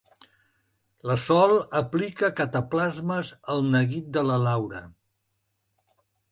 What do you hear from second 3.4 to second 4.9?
al neguit de la Laura.